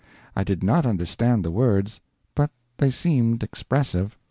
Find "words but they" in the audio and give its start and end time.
1.51-2.89